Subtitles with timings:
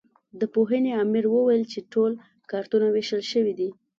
[0.39, 2.11] د پوهنې امر ویل چې ټول
[2.51, 3.69] کارتونه وېشل شوي دي.